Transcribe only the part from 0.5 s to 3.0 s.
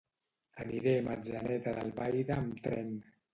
Anirem a Atzeneta d'Albaida amb tren.